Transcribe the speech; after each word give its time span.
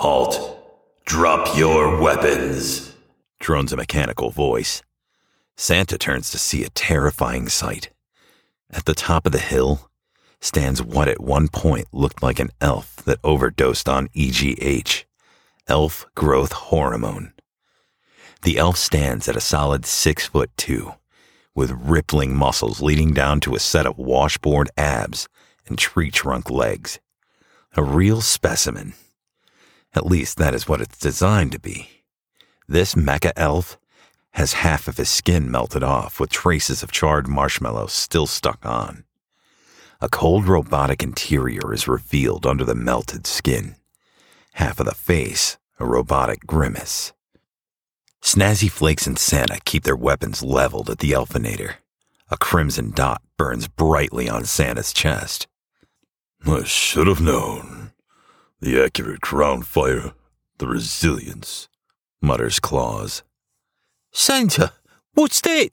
Halt. 0.00 0.56
Drop 1.04 1.58
your 1.58 2.00
weapons, 2.00 2.94
drones 3.38 3.70
a 3.70 3.76
mechanical 3.76 4.30
voice. 4.30 4.80
Santa 5.58 5.98
turns 5.98 6.30
to 6.30 6.38
see 6.38 6.64
a 6.64 6.70
terrifying 6.70 7.50
sight. 7.50 7.90
At 8.70 8.86
the 8.86 8.94
top 8.94 9.26
of 9.26 9.32
the 9.32 9.38
hill 9.38 9.90
stands 10.40 10.82
what 10.82 11.06
at 11.06 11.20
one 11.20 11.48
point 11.48 11.86
looked 11.92 12.22
like 12.22 12.40
an 12.40 12.48
elf 12.62 12.96
that 13.04 13.18
overdosed 13.22 13.90
on 13.90 14.08
EGH, 14.14 15.04
elf 15.68 16.06
growth 16.14 16.52
hormone. 16.52 17.34
The 18.40 18.56
elf 18.56 18.78
stands 18.78 19.28
at 19.28 19.36
a 19.36 19.40
solid 19.42 19.84
six 19.84 20.24
foot 20.24 20.50
two, 20.56 20.94
with 21.54 21.72
rippling 21.72 22.34
muscles 22.34 22.80
leading 22.80 23.12
down 23.12 23.38
to 23.40 23.54
a 23.54 23.60
set 23.60 23.84
of 23.84 23.98
washboard 23.98 24.70
abs 24.78 25.28
and 25.66 25.76
tree 25.76 26.10
trunk 26.10 26.48
legs. 26.48 27.00
A 27.76 27.82
real 27.82 28.22
specimen. 28.22 28.94
At 29.94 30.06
least 30.06 30.38
that 30.38 30.54
is 30.54 30.68
what 30.68 30.80
it's 30.80 30.98
designed 30.98 31.52
to 31.52 31.58
be. 31.58 31.88
This 32.68 32.94
mecha 32.94 33.32
elf 33.36 33.78
has 34.32 34.52
half 34.52 34.86
of 34.86 34.96
his 34.96 35.08
skin 35.08 35.50
melted 35.50 35.82
off 35.82 36.20
with 36.20 36.30
traces 36.30 36.82
of 36.82 36.92
charred 36.92 37.26
marshmallow 37.26 37.86
still 37.86 38.26
stuck 38.26 38.64
on. 38.64 39.04
A 40.00 40.08
cold 40.08 40.46
robotic 40.46 41.02
interior 41.02 41.74
is 41.74 41.88
revealed 41.88 42.46
under 42.46 42.64
the 42.64 42.74
melted 42.74 43.26
skin. 43.26 43.74
Half 44.54 44.80
of 44.80 44.86
the 44.86 44.94
face, 44.94 45.58
a 45.78 45.84
robotic 45.84 46.46
grimace. 46.46 47.12
Snazzy 48.22 48.70
Flakes 48.70 49.06
and 49.06 49.18
Santa 49.18 49.58
keep 49.64 49.82
their 49.82 49.96
weapons 49.96 50.42
leveled 50.42 50.90
at 50.90 50.98
the 50.98 51.12
Elfinator. 51.12 51.74
A 52.30 52.36
crimson 52.36 52.92
dot 52.92 53.22
burns 53.36 53.66
brightly 53.66 54.28
on 54.28 54.44
Santa's 54.44 54.92
chest. 54.92 55.48
I 56.46 56.64
should 56.64 57.06
have 57.06 57.20
known. 57.20 57.79
The 58.62 58.82
accurate 58.84 59.22
ground 59.22 59.66
fire, 59.66 60.12
the 60.58 60.66
resilience, 60.66 61.68
mutters 62.20 62.60
Claus. 62.60 63.22
Santa, 64.12 64.74
what's 65.14 65.40
that? 65.40 65.70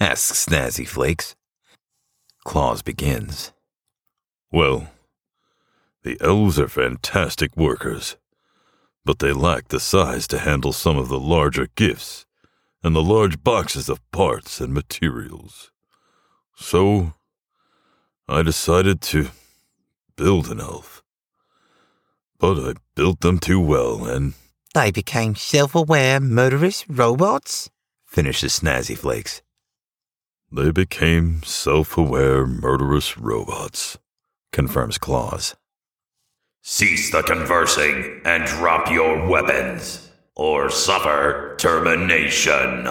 asks 0.00 0.46
Snazzy 0.46 0.88
Flakes. 0.88 1.36
Claus 2.42 2.80
begins. 2.80 3.52
Well, 4.50 4.88
the 6.04 6.16
elves 6.22 6.58
are 6.58 6.68
fantastic 6.68 7.54
workers, 7.54 8.16
but 9.04 9.18
they 9.18 9.32
lack 9.32 9.68
the 9.68 9.78
size 9.78 10.26
to 10.28 10.38
handle 10.38 10.72
some 10.72 10.96
of 10.96 11.08
the 11.08 11.20
larger 11.20 11.68
gifts 11.74 12.24
and 12.82 12.96
the 12.96 13.02
large 13.02 13.44
boxes 13.44 13.90
of 13.90 14.10
parts 14.10 14.58
and 14.58 14.72
materials. 14.72 15.70
So, 16.56 17.12
I 18.26 18.42
decided 18.42 19.02
to 19.02 19.28
build 20.16 20.50
an 20.50 20.60
elf. 20.60 21.01
But 22.42 22.58
I 22.58 22.74
built 22.96 23.20
them 23.20 23.38
too 23.38 23.60
well, 23.60 24.04
and 24.04 24.34
They 24.74 24.90
became 24.90 25.36
self 25.36 25.76
aware, 25.76 26.18
murderous 26.18 26.84
robots? 26.90 27.70
Finishes 28.04 28.58
Snazzy 28.58 28.98
Flakes. 28.98 29.42
they 30.50 30.72
became 30.72 31.44
self 31.44 31.96
aware, 31.96 32.44
murderous 32.44 33.16
robots, 33.16 33.96
confirms 34.50 34.98
Claus. 34.98 35.54
Cease 36.62 37.12
the 37.12 37.22
conversing 37.22 38.20
and 38.24 38.44
drop 38.46 38.90
your 38.90 39.24
weapons, 39.28 40.10
or 40.34 40.68
suffer 40.68 41.54
termination. 41.60 42.88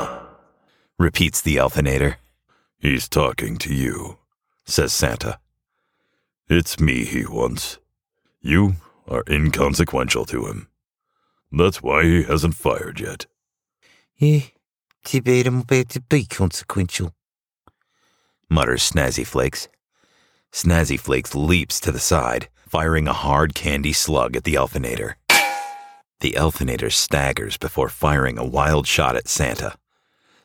Repeats 0.98 1.42
the 1.42 1.58
Elfinator, 1.58 2.16
He's 2.80 3.10
talking 3.10 3.58
to 3.58 3.74
you, 3.74 4.18
says 4.64 4.94
Santa. 4.94 5.40
It's 6.48 6.80
me 6.80 7.04
he 7.04 7.26
wants. 7.26 7.80
You 8.42 8.76
are 9.12 9.24
inconsequential 9.30 10.26
to 10.26 10.48
him. 10.48 10.68
That's 11.52 11.84
why 11.84 12.04
he 12.04 12.24
hasn't 12.24 12.56
fired 12.56 13.00
yet. 13.00 13.26
Yeah, 14.18 14.40
too 15.04 15.22
bad 15.22 15.48
I'm 15.48 15.60
about 15.62 15.90
to 15.90 16.02
be 16.02 16.26
consequential. 16.26 17.14
mutters 18.50 18.90
Snazzy 18.90 19.28
Flakes. 19.28 19.68
Snazzy 20.54 21.00
Flakes 21.00 21.36
leaps 21.36 21.80
to 21.82 21.92
the 21.92 22.00
side, 22.00 22.48
firing 22.68 23.08
a 23.08 23.14
hard 23.14 23.54
candy 23.54 23.94
slug 23.94 24.36
at 24.36 24.46
the 24.46 24.56
Elfinator. 24.56 25.16
The 26.22 26.34
Elfinator 26.34 26.92
staggers 26.92 27.58
before 27.58 27.90
firing 27.90 28.38
a 28.38 28.46
wild 28.46 28.88
shot 28.88 29.16
at 29.16 29.28
Santa. 29.28 29.76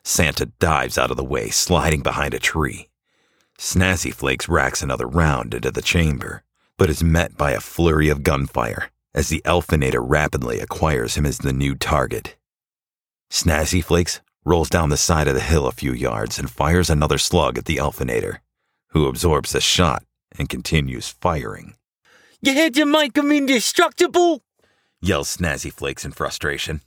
Santa 0.03 0.47
dives 0.59 0.97
out 0.97 1.11
of 1.11 1.17
the 1.17 1.23
way, 1.23 1.49
sliding 1.49 2.01
behind 2.01 2.33
a 2.33 2.39
tree. 2.39 2.89
Snazzy 3.57 4.13
Flakes 4.13 4.49
racks 4.49 4.81
another 4.81 5.07
round 5.07 5.53
into 5.53 5.71
the 5.71 5.81
chamber, 5.81 6.43
but 6.77 6.89
is 6.89 7.03
met 7.03 7.37
by 7.37 7.51
a 7.51 7.59
flurry 7.59 8.09
of 8.09 8.23
gunfire 8.23 8.89
as 9.13 9.29
the 9.29 9.41
Elfinator 9.45 10.01
rapidly 10.01 10.59
acquires 10.59 11.15
him 11.15 11.25
as 11.25 11.39
the 11.39 11.53
new 11.53 11.75
target. 11.75 12.35
Snazzy 13.31 13.83
Flakes 13.83 14.21
rolls 14.45 14.69
down 14.69 14.89
the 14.89 14.97
side 14.97 15.27
of 15.27 15.33
the 15.33 15.41
hill 15.41 15.67
a 15.67 15.71
few 15.71 15.91
yards 15.91 16.39
and 16.39 16.49
fires 16.49 16.89
another 16.89 17.17
slug 17.17 17.57
at 17.57 17.65
the 17.65 17.77
Elfinator, 17.77 18.37
who 18.89 19.07
absorbs 19.07 19.51
the 19.51 19.59
shot 19.59 20.03
and 20.37 20.49
continues 20.49 21.09
firing. 21.09 21.75
You 22.41 22.53
had 22.53 22.75
to 22.75 22.85
make 22.85 23.13
them 23.13 23.31
indestructible? 23.31 24.43
Yells 25.01 25.35
Snazzy 25.35 25.73
Flakes 25.73 26.05
in 26.05 26.11
frustration. 26.11 26.81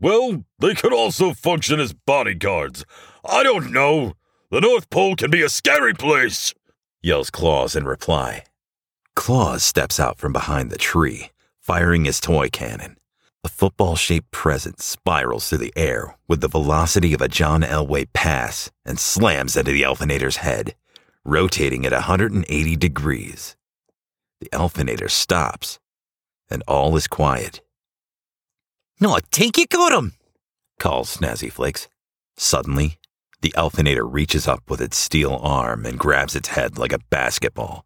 Well, 0.00 0.44
they 0.58 0.74
could 0.74 0.92
also 0.92 1.32
function 1.32 1.80
as 1.80 1.92
bodyguards. 1.92 2.84
I 3.24 3.42
don't 3.42 3.72
know. 3.72 4.14
The 4.50 4.60
North 4.60 4.90
Pole 4.90 5.16
can 5.16 5.30
be 5.30 5.42
a 5.42 5.48
scary 5.48 5.94
place. 5.94 6.52
Yells 7.00 7.30
Claus 7.30 7.76
in 7.76 7.84
reply. 7.84 8.44
Claus 9.14 9.62
steps 9.62 9.98
out 10.00 10.18
from 10.18 10.32
behind 10.32 10.70
the 10.70 10.78
tree, 10.78 11.30
firing 11.60 12.04
his 12.04 12.20
toy 12.20 12.48
cannon. 12.48 12.96
A 13.42 13.48
football 13.48 13.94
shaped 13.94 14.30
present 14.30 14.80
spirals 14.80 15.48
through 15.48 15.58
the 15.58 15.72
air 15.76 16.16
with 16.26 16.40
the 16.40 16.48
velocity 16.48 17.12
of 17.12 17.20
a 17.20 17.28
John 17.28 17.62
Elway 17.62 18.06
pass 18.12 18.70
and 18.84 18.98
slams 18.98 19.56
into 19.56 19.72
the 19.72 19.82
Elfinator's 19.82 20.38
head, 20.38 20.74
rotating 21.24 21.84
at 21.84 21.92
180 21.92 22.76
degrees. 22.76 23.56
The 24.40 24.48
Elfinator 24.48 25.10
stops, 25.10 25.78
and 26.50 26.62
all 26.66 26.96
is 26.96 27.06
quiet. 27.06 27.60
No, 29.00 29.12
I 29.14 29.20
think 29.30 29.58
you 29.58 29.66
got 29.66 29.92
him. 29.92 30.14
calls 30.78 31.16
Snazzy 31.16 31.52
Flakes. 31.52 31.88
Suddenly, 32.36 32.98
the 33.42 33.52
Elfinator 33.56 34.10
reaches 34.10 34.48
up 34.48 34.70
with 34.70 34.80
its 34.80 34.96
steel 34.96 35.38
arm 35.42 35.84
and 35.84 35.98
grabs 35.98 36.34
its 36.34 36.48
head 36.48 36.78
like 36.78 36.92
a 36.92 36.98
basketball, 37.10 37.84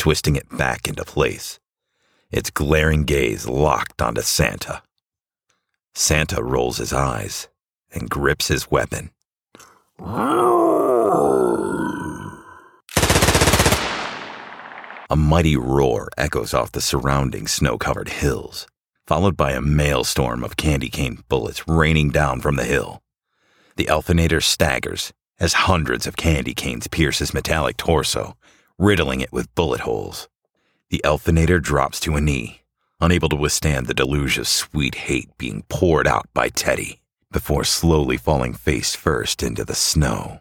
twisting 0.00 0.34
it 0.34 0.48
back 0.56 0.88
into 0.88 1.04
place, 1.04 1.60
its 2.30 2.48
glaring 2.48 3.04
gaze 3.04 3.46
locked 3.46 4.00
onto 4.00 4.22
Santa. 4.22 4.82
Santa 5.94 6.42
rolls 6.42 6.78
his 6.78 6.90
eyes 6.90 7.48
and 7.92 8.08
grips 8.08 8.48
his 8.48 8.70
weapon. 8.70 9.10
A 15.10 15.16
mighty 15.16 15.56
roar 15.58 16.08
echoes 16.16 16.54
off 16.54 16.72
the 16.72 16.80
surrounding 16.80 17.46
snow 17.46 17.76
covered 17.76 18.08
hills, 18.08 18.66
followed 19.06 19.36
by 19.36 19.52
a 19.52 19.60
maelstrom 19.60 20.42
of 20.42 20.56
candy 20.56 20.88
cane 20.88 21.22
bullets 21.28 21.68
raining 21.68 22.08
down 22.08 22.40
from 22.40 22.56
the 22.56 22.64
hill. 22.64 23.02
The 23.76 23.84
Elfinator 23.84 24.42
staggers 24.42 25.12
as 25.38 25.52
hundreds 25.68 26.06
of 26.06 26.16
candy 26.16 26.54
canes 26.54 26.88
pierce 26.88 27.18
his 27.18 27.34
metallic 27.34 27.76
torso, 27.76 28.38
riddling 28.80 29.20
it 29.20 29.30
with 29.30 29.54
bullet 29.54 29.80
holes. 29.80 30.26
The 30.88 31.02
Elfinator 31.04 31.60
drops 31.62 32.00
to 32.00 32.16
a 32.16 32.20
knee, 32.20 32.62
unable 32.98 33.28
to 33.28 33.36
withstand 33.36 33.86
the 33.86 33.94
deluge 33.94 34.38
of 34.38 34.48
sweet 34.48 34.94
hate 34.94 35.28
being 35.36 35.64
poured 35.68 36.06
out 36.06 36.26
by 36.32 36.48
Teddy, 36.48 37.02
before 37.30 37.62
slowly 37.62 38.16
falling 38.16 38.54
face 38.54 38.94
first 38.94 39.42
into 39.42 39.66
the 39.66 39.74
snow. 39.74 40.40